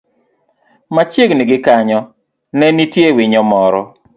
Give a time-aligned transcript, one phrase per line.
[0.95, 1.99] Machiegni gi kanyo,
[2.57, 3.81] ne nitie winyo moro